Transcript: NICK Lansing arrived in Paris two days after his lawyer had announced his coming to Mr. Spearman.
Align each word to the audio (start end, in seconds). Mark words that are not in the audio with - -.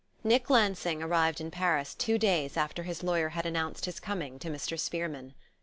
NICK 0.23 0.49
Lansing 0.49 1.03
arrived 1.03 1.39
in 1.39 1.51
Paris 1.51 1.93
two 1.93 2.17
days 2.17 2.57
after 2.57 2.81
his 2.81 3.03
lawyer 3.03 3.29
had 3.29 3.45
announced 3.45 3.85
his 3.85 3.99
coming 3.99 4.39
to 4.39 4.49
Mr. 4.49 4.79
Spearman. 4.79 5.35